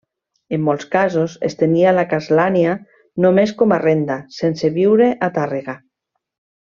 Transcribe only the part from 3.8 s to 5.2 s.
renda, sense viure